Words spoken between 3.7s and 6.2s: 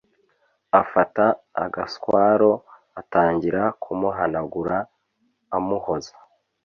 kumuhanagura amuhoza